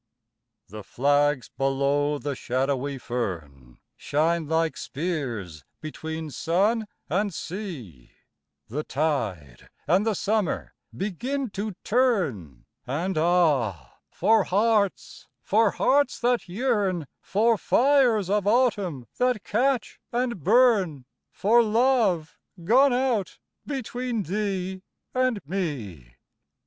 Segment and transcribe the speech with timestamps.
[0.67, 8.13] THE flags below the shadowy fern Shine like spears between sun and sea,
[8.67, 16.49] The tide and the summer begin to turn, And ah, for hearts, for hearts that
[16.49, 23.37] yearn, For fires of autumn that catch and burn, For love gone out
[23.67, 24.81] between thee
[25.13, 26.15] and me.